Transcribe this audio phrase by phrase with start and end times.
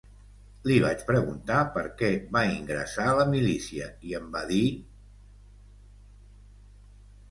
[0.69, 4.67] Li vaig preguntar per què va ingressar a la milícia i em va dir: